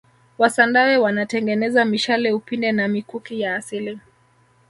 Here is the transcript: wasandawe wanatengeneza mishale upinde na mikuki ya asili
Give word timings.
wasandawe 0.37 0.97
wanatengeneza 0.97 1.85
mishale 1.85 2.33
upinde 2.33 2.71
na 2.71 2.87
mikuki 2.87 3.41
ya 3.41 3.55
asili 3.55 3.99